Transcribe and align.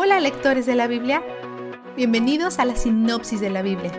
Hola 0.00 0.20
lectores 0.20 0.64
de 0.64 0.76
la 0.76 0.86
Biblia, 0.86 1.24
bienvenidos 1.96 2.60
a 2.60 2.64
la 2.64 2.76
sinopsis 2.76 3.40
de 3.40 3.50
la 3.50 3.62
Biblia. 3.62 3.90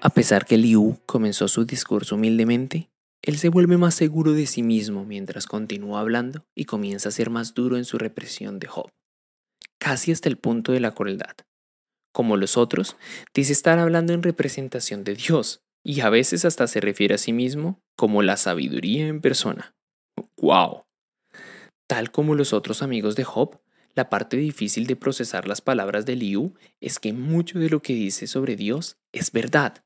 A 0.00 0.10
pesar 0.10 0.44
que 0.44 0.58
Liu 0.58 0.98
comenzó 1.06 1.46
su 1.46 1.64
discurso 1.66 2.16
humildemente, 2.16 2.90
él 3.22 3.38
se 3.38 3.48
vuelve 3.48 3.76
más 3.76 3.94
seguro 3.94 4.32
de 4.32 4.46
sí 4.46 4.64
mismo 4.64 5.04
mientras 5.04 5.46
continúa 5.46 6.00
hablando 6.00 6.44
y 6.56 6.64
comienza 6.64 7.10
a 7.10 7.12
ser 7.12 7.30
más 7.30 7.54
duro 7.54 7.76
en 7.76 7.84
su 7.84 7.96
represión 7.96 8.58
de 8.58 8.66
Job, 8.66 8.90
casi 9.78 10.10
hasta 10.10 10.28
el 10.28 10.36
punto 10.36 10.72
de 10.72 10.80
la 10.80 10.90
crueldad. 10.90 11.36
Como 12.12 12.36
los 12.36 12.56
otros, 12.56 12.96
dice 13.32 13.52
estar 13.52 13.78
hablando 13.78 14.12
en 14.14 14.24
representación 14.24 15.04
de 15.04 15.14
Dios 15.14 15.62
y 15.84 16.00
a 16.00 16.10
veces 16.10 16.44
hasta 16.44 16.66
se 16.66 16.80
refiere 16.80 17.14
a 17.14 17.18
sí 17.18 17.32
mismo 17.32 17.78
como 17.96 18.22
la 18.22 18.36
sabiduría 18.36 19.06
en 19.06 19.20
persona. 19.20 19.76
¡Wow! 20.42 20.86
Tal 21.86 22.10
como 22.10 22.34
los 22.34 22.52
otros 22.52 22.82
amigos 22.82 23.14
de 23.14 23.22
Job, 23.22 23.60
la 23.94 24.10
parte 24.10 24.36
difícil 24.36 24.88
de 24.88 24.96
procesar 24.96 25.46
las 25.46 25.60
palabras 25.60 26.04
de 26.04 26.16
Liu 26.16 26.54
es 26.80 26.98
que 26.98 27.12
mucho 27.12 27.60
de 27.60 27.70
lo 27.70 27.80
que 27.80 27.94
dice 27.94 28.26
sobre 28.26 28.56
Dios 28.56 28.96
es 29.12 29.30
verdad. 29.30 29.84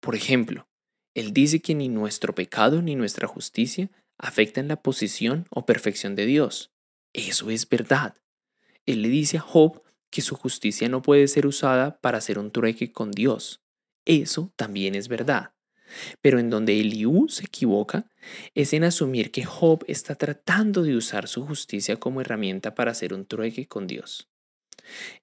Por 0.00 0.14
ejemplo, 0.14 0.68
él 1.14 1.32
dice 1.32 1.60
que 1.60 1.74
ni 1.74 1.88
nuestro 1.88 2.36
pecado 2.36 2.82
ni 2.82 2.94
nuestra 2.94 3.26
justicia 3.26 3.90
afectan 4.16 4.68
la 4.68 4.80
posición 4.80 5.46
o 5.50 5.66
perfección 5.66 6.14
de 6.14 6.26
Dios. 6.26 6.70
Eso 7.12 7.50
es 7.50 7.68
verdad. 7.68 8.14
Él 8.84 9.02
le 9.02 9.08
dice 9.08 9.38
a 9.38 9.40
Job 9.40 9.82
que 10.10 10.22
su 10.22 10.36
justicia 10.36 10.88
no 10.88 11.02
puede 11.02 11.26
ser 11.26 11.46
usada 11.48 11.98
para 12.00 12.18
hacer 12.18 12.38
un 12.38 12.52
trueque 12.52 12.92
con 12.92 13.10
Dios. 13.10 13.60
Eso 14.04 14.52
también 14.54 14.94
es 14.94 15.08
verdad. 15.08 15.55
Pero 16.20 16.38
en 16.38 16.50
donde 16.50 16.80
Eliú 16.80 17.28
se 17.28 17.44
equivoca 17.44 18.10
es 18.54 18.72
en 18.72 18.84
asumir 18.84 19.30
que 19.30 19.44
Job 19.44 19.84
está 19.86 20.14
tratando 20.14 20.82
de 20.82 20.96
usar 20.96 21.28
su 21.28 21.46
justicia 21.46 21.96
como 21.96 22.20
herramienta 22.20 22.74
para 22.74 22.90
hacer 22.90 23.14
un 23.14 23.26
trueque 23.26 23.66
con 23.66 23.86
Dios. 23.86 24.28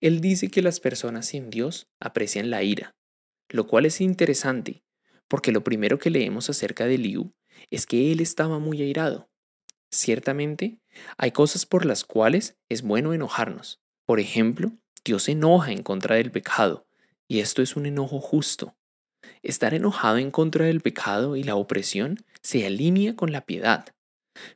Él 0.01 0.21
dice 0.21 0.49
que 0.49 0.61
las 0.61 0.79
personas 0.79 1.27
sin 1.27 1.49
Dios 1.49 1.87
aprecian 1.99 2.49
la 2.49 2.63
ira, 2.63 2.95
lo 3.49 3.67
cual 3.67 3.85
es 3.85 4.01
interesante, 4.01 4.83
porque 5.27 5.51
lo 5.51 5.63
primero 5.63 5.99
que 5.99 6.09
leemos 6.09 6.49
acerca 6.49 6.85
de 6.85 6.97
Liu 6.97 7.33
es 7.69 7.85
que 7.85 8.11
él 8.11 8.19
estaba 8.19 8.59
muy 8.59 8.81
airado. 8.81 9.29
Ciertamente, 9.91 10.79
hay 11.17 11.31
cosas 11.31 11.65
por 11.65 11.85
las 11.85 12.03
cuales 12.03 12.57
es 12.67 12.81
bueno 12.81 13.13
enojarnos. 13.13 13.81
Por 14.05 14.19
ejemplo, 14.19 14.73
Dios 15.05 15.29
enoja 15.29 15.71
en 15.71 15.83
contra 15.83 16.15
del 16.15 16.31
pecado, 16.31 16.87
y 17.27 17.39
esto 17.39 17.61
es 17.61 17.75
un 17.75 17.85
enojo 17.85 18.19
justo. 18.19 18.75
Estar 19.41 19.73
enojado 19.73 20.17
en 20.17 20.31
contra 20.31 20.65
del 20.65 20.81
pecado 20.81 21.35
y 21.35 21.43
la 21.43 21.55
opresión 21.55 22.17
se 22.41 22.65
alinea 22.65 23.15
con 23.15 23.31
la 23.31 23.41
piedad. 23.41 23.85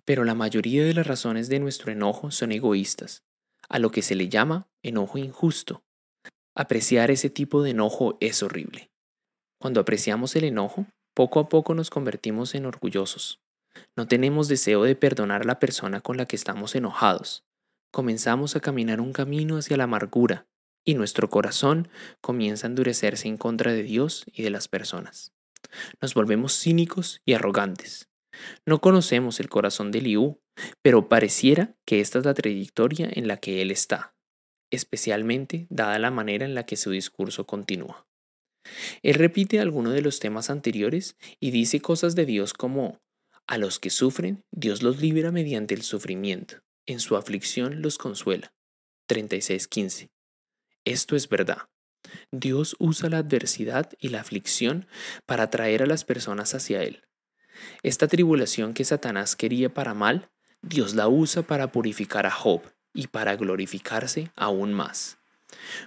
Pero 0.06 0.24
la 0.24 0.36
mayoría 0.36 0.84
de 0.86 0.94
las 0.94 1.08
razones 1.08 1.50
de 1.50 1.60
nuestro 1.60 1.92
enojo 1.92 2.32
son 2.32 2.52
egoístas, 2.52 3.24
a 3.70 3.80
lo 3.80 3.92
que 3.92 4.02
se 4.02 4.16
le 4.16 4.30
llama 4.30 4.68
enojo 4.84 5.18
injusto. 5.18 5.84
Apreciar 6.56 7.12
ese 7.12 7.30
tipo 7.30 7.62
de 7.62 7.72
enojo 7.72 8.18
es 8.20 8.42
horrible. 8.42 8.90
Cuando 9.60 9.80
apreciamos 9.80 10.36
el 10.36 10.46
enojo, 10.46 10.88
poco 11.14 11.40
a 11.40 11.50
poco 11.50 11.74
nos 11.74 11.90
convertimos 11.90 12.56
en 12.56 12.66
orgullosos. 12.66 13.40
No 13.96 14.08
tenemos 14.08 14.48
deseo 14.48 14.84
de 14.84 14.96
perdonar 14.96 15.42
a 15.42 15.46
la 15.46 15.60
persona 15.60 16.02
con 16.02 16.18
la 16.18 16.26
que 16.26 16.36
estamos 16.36 16.76
enojados. 16.76 17.44
Comenzamos 17.92 18.56
a 18.56 18.60
caminar 18.60 19.02
un 19.02 19.14
camino 19.14 19.58
hacia 19.58 19.78
la 19.78 19.86
amargura 19.86 20.48
y 20.88 20.94
nuestro 20.94 21.30
corazón 21.30 21.90
comienza 22.22 22.66
a 22.66 22.70
endurecerse 22.70 23.28
en 23.28 23.36
contra 23.36 23.74
de 23.74 23.84
Dios 23.84 24.24
y 24.32 24.44
de 24.44 24.50
las 24.50 24.70
personas. 24.70 25.34
Nos 26.02 26.14
volvemos 26.14 26.58
cínicos 26.58 27.22
y 27.26 27.34
arrogantes. 27.34 28.08
No 28.66 28.80
conocemos 28.80 29.42
el 29.42 29.50
corazón 29.50 29.92
de 29.92 30.00
Liu, 30.00 30.40
pero 30.82 31.10
pareciera 31.10 31.76
que 31.86 32.00
esta 32.00 32.20
es 32.20 32.26
la 32.26 32.34
trayectoria 32.34 33.10
en 33.12 33.28
la 33.28 33.36
que 33.36 33.62
él 33.62 33.70
está, 33.70 34.16
especialmente 34.72 35.68
dada 35.70 36.00
la 36.00 36.10
manera 36.10 36.46
en 36.46 36.56
la 36.56 36.66
que 36.66 36.78
su 36.78 36.92
discurso 36.92 37.46
continúa. 37.46 38.08
Él 39.04 39.16
repite 39.16 39.60
algunos 39.60 39.94
de 39.94 40.02
los 40.02 40.22
temas 40.22 40.50
anteriores 40.50 41.18
y 41.42 41.52
dice 41.52 41.82
cosas 41.82 42.16
de 42.16 42.26
Dios 42.26 42.54
como, 42.54 43.02
a 43.46 43.58
los 43.58 43.80
que 43.80 43.90
sufren, 43.90 44.46
Dios 44.52 44.84
los 44.84 45.02
libera 45.02 45.34
mediante 45.34 45.76
el 45.76 45.82
sufrimiento, 45.82 46.64
en 46.86 47.02
su 47.02 47.18
aflicción 47.18 47.82
los 47.82 47.98
consuela. 47.98 48.54
36.15. 49.10 50.12
Esto 50.88 51.18
es 51.18 51.28
verdad. 51.28 51.68
Dios 52.32 52.78
usa 52.80 53.10
la 53.10 53.18
adversidad 53.18 53.92
y 54.00 54.08
la 54.08 54.22
aflicción 54.22 54.88
para 55.26 55.44
atraer 55.44 55.84
a 55.84 55.86
las 55.86 56.06
personas 56.06 56.56
hacia 56.56 56.82
Él. 56.82 57.04
Esta 57.84 58.08
tribulación 58.08 58.74
que 58.74 58.86
Satanás 58.86 59.36
quería 59.36 59.74
para 59.74 59.94
mal, 59.94 60.30
Dios 60.62 60.96
la 60.96 61.10
usa 61.10 61.42
para 61.42 61.74
purificar 61.74 62.26
a 62.26 62.32
Job 62.32 62.62
y 62.94 63.08
para 63.08 63.36
glorificarse 63.36 64.32
aún 64.38 64.72
más. 64.72 65.18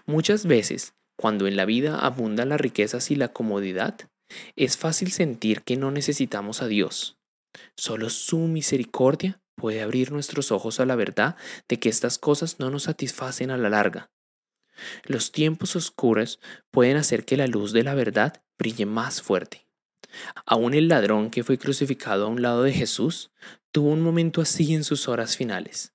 Muchas 0.04 0.44
veces 0.44 0.92
cuando 1.16 1.46
en 1.46 1.56
la 1.56 1.64
vida 1.64 1.98
abundan 1.98 2.50
las 2.50 2.60
riquezas 2.60 3.10
y 3.10 3.16
la 3.16 3.28
comodidad, 3.28 4.10
es 4.54 4.76
fácil 4.76 5.12
sentir 5.12 5.62
que 5.62 5.78
no 5.78 5.90
necesitamos 5.90 6.60
a 6.60 6.66
Dios. 6.66 7.16
Solo 7.74 8.10
su 8.10 8.40
misericordia 8.40 9.40
puede 9.54 9.80
abrir 9.80 10.12
nuestros 10.12 10.52
ojos 10.52 10.78
a 10.78 10.84
la 10.84 10.94
verdad 10.94 11.36
de 11.70 11.78
que 11.78 11.88
estas 11.88 12.18
cosas 12.18 12.60
no 12.60 12.68
nos 12.68 12.82
satisfacen 12.82 13.50
a 13.50 13.56
la 13.56 13.70
larga. 13.70 14.10
Los 15.04 15.32
tiempos 15.32 15.76
oscuros 15.76 16.40
pueden 16.70 16.96
hacer 16.96 17.24
que 17.24 17.36
la 17.36 17.46
luz 17.46 17.72
de 17.72 17.82
la 17.82 17.94
verdad 17.94 18.42
brille 18.58 18.86
más 18.86 19.22
fuerte. 19.22 19.66
Aún 20.46 20.74
el 20.74 20.88
ladrón 20.88 21.30
que 21.30 21.44
fue 21.44 21.58
crucificado 21.58 22.26
a 22.26 22.28
un 22.28 22.42
lado 22.42 22.62
de 22.62 22.72
Jesús 22.72 23.32
tuvo 23.72 23.90
un 23.90 24.00
momento 24.00 24.40
así 24.40 24.74
en 24.74 24.84
sus 24.84 25.08
horas 25.08 25.36
finales. 25.36 25.94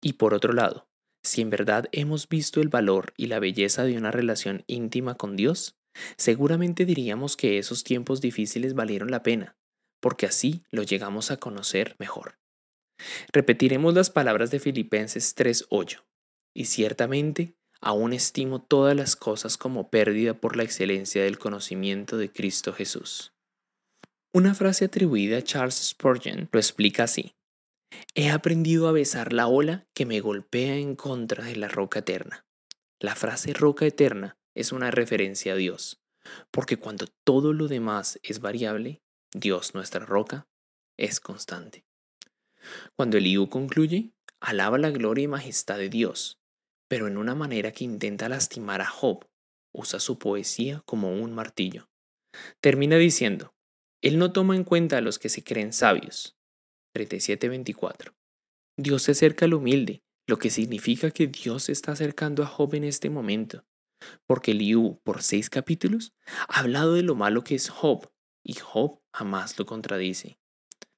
Y 0.00 0.14
por 0.14 0.34
otro 0.34 0.52
lado, 0.52 0.88
si 1.22 1.42
en 1.42 1.50
verdad 1.50 1.88
hemos 1.92 2.28
visto 2.28 2.60
el 2.60 2.68
valor 2.68 3.12
y 3.16 3.26
la 3.26 3.38
belleza 3.38 3.84
de 3.84 3.96
una 3.96 4.10
relación 4.10 4.64
íntima 4.66 5.16
con 5.16 5.36
Dios, 5.36 5.76
seguramente 6.16 6.84
diríamos 6.84 7.36
que 7.36 7.58
esos 7.58 7.84
tiempos 7.84 8.20
difíciles 8.20 8.74
valieron 8.74 9.10
la 9.10 9.22
pena, 9.22 9.56
porque 10.00 10.26
así 10.26 10.62
lo 10.70 10.82
llegamos 10.82 11.30
a 11.30 11.38
conocer 11.38 11.96
mejor. 11.98 12.38
Repetiremos 13.32 13.94
las 13.94 14.10
palabras 14.10 14.50
de 14.50 14.60
Filipenses 14.60 15.34
3:8, 15.34 16.06
y 16.54 16.66
ciertamente 16.66 17.55
aún 17.80 18.12
estimo 18.12 18.62
todas 18.62 18.96
las 18.96 19.16
cosas 19.16 19.56
como 19.56 19.90
pérdida 19.90 20.34
por 20.34 20.56
la 20.56 20.62
excelencia 20.62 21.22
del 21.22 21.38
conocimiento 21.38 22.16
de 22.16 22.30
Cristo 22.30 22.72
Jesús. 22.72 23.32
Una 24.32 24.54
frase 24.54 24.84
atribuida 24.84 25.38
a 25.38 25.42
Charles 25.42 25.76
Spurgeon 25.76 26.48
lo 26.52 26.58
explica 26.58 27.04
así. 27.04 27.34
He 28.14 28.30
aprendido 28.30 28.88
a 28.88 28.92
besar 28.92 29.32
la 29.32 29.46
ola 29.46 29.86
que 29.94 30.06
me 30.06 30.20
golpea 30.20 30.76
en 30.76 30.96
contra 30.96 31.44
de 31.44 31.56
la 31.56 31.68
roca 31.68 32.00
eterna. 32.00 32.44
La 33.00 33.14
frase 33.14 33.52
roca 33.52 33.86
eterna 33.86 34.38
es 34.54 34.72
una 34.72 34.90
referencia 34.90 35.52
a 35.52 35.56
Dios, 35.56 36.02
porque 36.50 36.78
cuando 36.78 37.06
todo 37.24 37.52
lo 37.52 37.68
demás 37.68 38.18
es 38.22 38.40
variable, 38.40 39.02
Dios, 39.32 39.74
nuestra 39.74 40.04
roca, 40.04 40.48
es 40.96 41.20
constante. 41.20 41.86
Cuando 42.96 43.18
Eliú 43.18 43.48
concluye, 43.48 44.12
alaba 44.40 44.78
la 44.78 44.90
gloria 44.90 45.24
y 45.24 45.28
majestad 45.28 45.78
de 45.78 45.88
Dios, 45.88 46.40
pero 46.88 47.06
en 47.08 47.16
una 47.16 47.34
manera 47.34 47.72
que 47.72 47.84
intenta 47.84 48.28
lastimar 48.28 48.80
a 48.80 48.86
Job, 48.86 49.26
usa 49.72 50.00
su 50.00 50.18
poesía 50.18 50.82
como 50.86 51.12
un 51.12 51.32
martillo. 51.32 51.88
Termina 52.60 52.96
diciendo, 52.96 53.54
Él 54.02 54.18
no 54.18 54.32
toma 54.32 54.56
en 54.56 54.64
cuenta 54.64 54.98
a 54.98 55.00
los 55.00 55.18
que 55.18 55.28
se 55.28 55.42
creen 55.42 55.72
sabios, 55.72 56.36
37:24. 56.94 58.14
Dios 58.78 59.02
se 59.02 59.12
acerca 59.12 59.46
al 59.46 59.54
humilde, 59.54 60.02
lo 60.26 60.38
que 60.38 60.50
significa 60.50 61.10
que 61.10 61.26
Dios 61.26 61.64
se 61.64 61.72
está 61.72 61.92
acercando 61.92 62.42
a 62.42 62.46
Job 62.46 62.74
en 62.74 62.84
este 62.84 63.10
momento. 63.10 63.64
Porque 64.26 64.54
Liu, 64.54 65.00
por 65.02 65.22
seis 65.22 65.48
capítulos, 65.48 66.12
ha 66.48 66.60
hablado 66.60 66.94
de 66.94 67.02
lo 67.02 67.14
malo 67.14 67.42
que 67.42 67.54
es 67.54 67.70
Job, 67.70 68.10
y 68.44 68.54
Job 68.54 69.00
jamás 69.14 69.58
lo 69.58 69.66
contradice. 69.66 70.38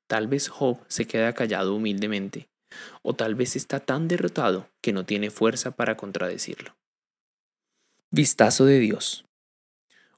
Tal 0.08 0.26
vez 0.26 0.48
Job 0.48 0.84
se 0.88 1.06
queda 1.06 1.34
callado 1.34 1.74
humildemente, 1.74 2.48
o 3.02 3.14
tal 3.14 3.34
vez 3.34 3.56
está 3.56 3.80
tan 3.80 4.08
derrotado 4.08 4.68
que 4.80 4.92
no 4.92 5.04
tiene 5.04 5.30
fuerza 5.30 5.72
para 5.72 5.96
contradecirlo. 5.96 6.76
Vistazo 8.10 8.64
de 8.64 8.78
Dios. 8.78 9.24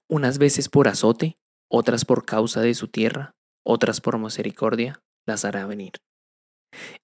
Unas 0.09 0.39
veces 0.39 0.69
por 0.69 0.89
azote, 0.89 1.39
otras 1.69 2.05
por 2.05 2.25
causa 2.25 2.61
de 2.61 2.75
su 2.75 2.89
tierra, 2.89 3.35
otras 3.65 4.01
por 4.01 4.19
misericordia, 4.19 5.03
las 5.27 5.45
hará 5.45 5.67
venir. 5.67 5.93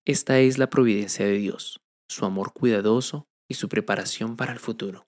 Esta 0.04 0.38
es 0.38 0.58
la 0.58 0.70
providencia 0.70 1.26
de 1.26 1.38
Dios, 1.38 1.80
su 2.08 2.24
amor 2.24 2.52
cuidadoso 2.52 3.26
y 3.48 3.54
su 3.54 3.68
preparación 3.68 4.36
para 4.36 4.52
el 4.52 4.58
futuro. 4.58 5.06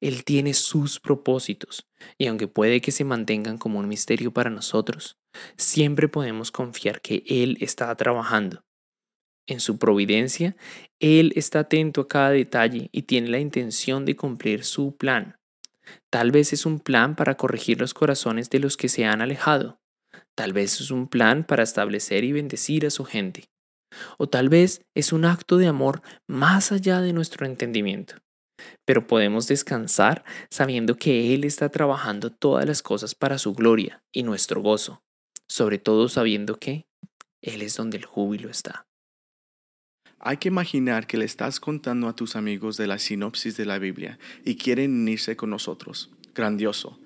Él 0.00 0.24
tiene 0.24 0.54
sus 0.54 1.00
propósitos, 1.00 1.86
y 2.16 2.26
aunque 2.26 2.48
puede 2.48 2.80
que 2.80 2.92
se 2.92 3.04
mantengan 3.04 3.58
como 3.58 3.78
un 3.78 3.88
misterio 3.88 4.32
para 4.32 4.50
nosotros, 4.50 5.18
siempre 5.56 6.08
podemos 6.08 6.50
confiar 6.50 7.00
que 7.00 7.22
Él 7.26 7.58
está 7.60 7.94
trabajando. 7.94 8.64
En 9.48 9.58
su 9.58 9.78
providencia, 9.78 10.56
Él 11.00 11.32
está 11.34 11.60
atento 11.60 12.02
a 12.02 12.08
cada 12.08 12.30
detalle 12.30 12.88
y 12.92 13.02
tiene 13.02 13.28
la 13.28 13.40
intención 13.40 14.04
de 14.04 14.14
cumplir 14.14 14.64
su 14.64 14.96
plan. 14.96 15.36
Tal 16.10 16.30
vez 16.30 16.52
es 16.52 16.66
un 16.66 16.78
plan 16.78 17.16
para 17.16 17.36
corregir 17.36 17.80
los 17.80 17.94
corazones 17.94 18.50
de 18.50 18.60
los 18.60 18.76
que 18.76 18.88
se 18.88 19.06
han 19.06 19.22
alejado, 19.22 19.80
Tal 20.38 20.52
vez 20.52 20.80
es 20.80 20.92
un 20.92 21.08
plan 21.08 21.42
para 21.42 21.64
establecer 21.64 22.22
y 22.22 22.30
bendecir 22.30 22.86
a 22.86 22.90
su 22.90 23.04
gente. 23.04 23.50
O 24.18 24.28
tal 24.28 24.48
vez 24.48 24.82
es 24.94 25.12
un 25.12 25.24
acto 25.24 25.56
de 25.56 25.66
amor 25.66 26.00
más 26.28 26.70
allá 26.70 27.00
de 27.00 27.12
nuestro 27.12 27.44
entendimiento. 27.44 28.14
Pero 28.84 29.08
podemos 29.08 29.48
descansar 29.48 30.24
sabiendo 30.48 30.96
que 30.96 31.34
Él 31.34 31.42
está 31.42 31.70
trabajando 31.70 32.30
todas 32.30 32.66
las 32.66 32.82
cosas 32.82 33.16
para 33.16 33.38
su 33.38 33.52
gloria 33.52 34.02
y 34.12 34.22
nuestro 34.22 34.60
gozo, 34.62 35.02
sobre 35.48 35.78
todo 35.78 36.08
sabiendo 36.08 36.56
que 36.56 36.86
Él 37.42 37.62
es 37.62 37.76
donde 37.76 37.96
el 37.96 38.04
júbilo 38.04 38.48
está. 38.48 38.87
Hay 40.20 40.38
que 40.38 40.48
imaginar 40.48 41.06
que 41.06 41.16
le 41.16 41.24
estás 41.24 41.60
contando 41.60 42.08
a 42.08 42.16
tus 42.16 42.34
amigos 42.34 42.76
de 42.76 42.86
la 42.86 42.98
sinopsis 42.98 43.56
de 43.56 43.66
la 43.66 43.78
Biblia 43.78 44.18
y 44.44 44.56
quieren 44.56 44.92
unirse 44.92 45.36
con 45.36 45.50
nosotros. 45.50 46.10
Grandioso. 46.34 46.98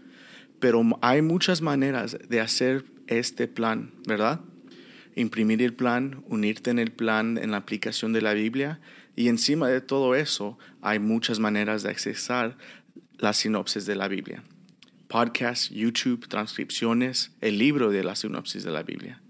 Pero 0.61 0.83
hay 1.03 1.21
muchas 1.21 1.61
maneras 1.61 2.17
de 2.29 2.41
hacer 2.41 2.85
este 3.07 3.49
plan, 3.49 3.93
¿verdad? 4.07 4.41
Imprimir 5.15 5.63
el 5.63 5.75
plan, 5.75 6.25
unirte 6.27 6.71
en 6.71 6.79
el 6.79 6.91
plan 6.93 7.37
en 7.37 7.51
la 7.51 7.59
aplicación 7.59 8.13
de 8.13 8.23
la 8.23 8.33
Biblia 8.33 8.81
y 9.15 9.29
encima 9.29 9.69
de 9.69 9.83
todo 9.83 10.15
eso 10.15 10.59
hay 10.81 10.99
muchas 10.99 11.39
maneras 11.39 11.83
de 11.83 11.91
accesar 11.91 12.57
la 13.19 13.35
sinopsis 13.35 13.85
de 13.85 13.97
la 13.97 14.09
Biblia. 14.09 14.43
Podcast, 15.09 15.71
YouTube, 15.71 16.27
transcripciones, 16.29 17.33
el 17.43 17.59
libro 17.59 17.91
de 17.91 18.05
la 18.05 18.17
sinopsis 18.17 18.65
de 18.65 18.71
la 18.71 18.83
Biblia. 18.83 19.21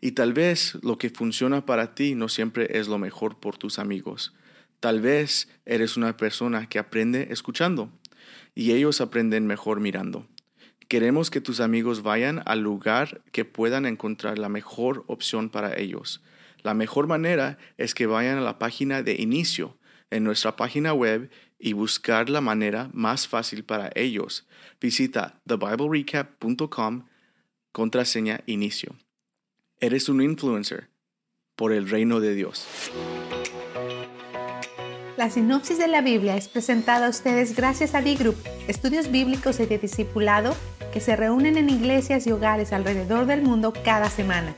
Y 0.00 0.12
tal 0.12 0.32
vez 0.32 0.78
lo 0.82 0.98
que 0.98 1.10
funciona 1.10 1.66
para 1.66 1.94
ti 1.94 2.14
no 2.14 2.28
siempre 2.28 2.78
es 2.78 2.88
lo 2.88 2.98
mejor 2.98 3.38
por 3.38 3.58
tus 3.58 3.78
amigos. 3.78 4.34
Tal 4.80 5.00
vez 5.00 5.48
eres 5.66 5.96
una 5.96 6.16
persona 6.16 6.68
que 6.68 6.78
aprende 6.78 7.28
escuchando 7.30 7.92
y 8.54 8.72
ellos 8.72 9.00
aprenden 9.00 9.46
mejor 9.46 9.80
mirando. 9.80 10.26
Queremos 10.88 11.30
que 11.30 11.40
tus 11.40 11.60
amigos 11.60 12.02
vayan 12.02 12.42
al 12.46 12.60
lugar 12.60 13.22
que 13.30 13.44
puedan 13.44 13.86
encontrar 13.86 14.38
la 14.38 14.48
mejor 14.48 15.04
opción 15.06 15.50
para 15.50 15.78
ellos. 15.78 16.22
La 16.62 16.74
mejor 16.74 17.06
manera 17.06 17.58
es 17.76 17.94
que 17.94 18.06
vayan 18.06 18.38
a 18.38 18.42
la 18.42 18.58
página 18.58 19.02
de 19.02 19.14
inicio 19.14 19.78
en 20.10 20.24
nuestra 20.24 20.56
página 20.56 20.92
web 20.92 21.30
y 21.58 21.74
buscar 21.74 22.28
la 22.28 22.40
manera 22.40 22.90
más 22.92 23.28
fácil 23.28 23.64
para 23.64 23.90
ellos. 23.94 24.48
Visita 24.80 25.40
thebiblerecap.com 25.46 27.06
contraseña 27.72 28.40
inicio. 28.46 28.96
Eres 29.82 30.10
un 30.10 30.20
influencer 30.20 30.90
por 31.56 31.72
el 31.72 31.88
reino 31.88 32.20
de 32.20 32.34
Dios. 32.34 32.66
La 35.16 35.30
sinopsis 35.30 35.78
de 35.78 35.88
la 35.88 36.02
Biblia 36.02 36.36
es 36.36 36.48
presentada 36.48 37.06
a 37.06 37.08
ustedes 37.08 37.56
gracias 37.56 37.94
a 37.94 38.02
D-Group, 38.02 38.36
estudios 38.68 39.10
bíblicos 39.10 39.58
y 39.58 39.64
de 39.64 39.78
discipulado 39.78 40.54
que 40.92 41.00
se 41.00 41.16
reúnen 41.16 41.56
en 41.56 41.70
iglesias 41.70 42.26
y 42.26 42.32
hogares 42.32 42.74
alrededor 42.74 43.24
del 43.24 43.40
mundo 43.40 43.72
cada 43.82 44.10
semana. 44.10 44.54